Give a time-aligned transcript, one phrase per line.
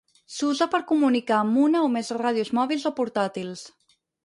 [0.35, 3.65] S'usa per comunicar amb una o més ràdios mòbils o portàtils.